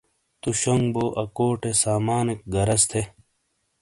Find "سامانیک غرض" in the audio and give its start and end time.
1.81-2.81